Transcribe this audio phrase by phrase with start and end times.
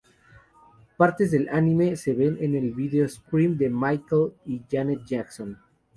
[0.97, 5.59] Partes del anime se ven en el vídeo Scream de Michael y Janet Jackson.